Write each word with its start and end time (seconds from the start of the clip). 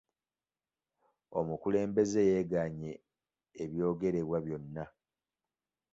Omukulembeze 1.39 2.21
yeegaanye 2.29 2.91
ebyogererebwa 3.63 4.37
byonna. 4.45 4.85